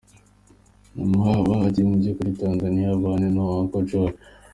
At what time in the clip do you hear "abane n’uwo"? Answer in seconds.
2.95-3.53